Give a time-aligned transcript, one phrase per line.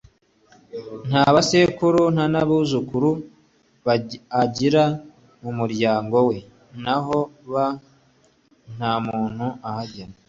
[1.07, 3.09] nta ba sekuru, nta n'abuzukuru
[4.41, 4.83] agira
[5.41, 6.37] mu muryango we,
[6.83, 7.65] n'aho aba,
[8.75, 10.13] nta muntu uharangwa